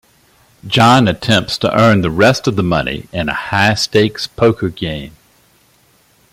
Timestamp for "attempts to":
1.07-1.71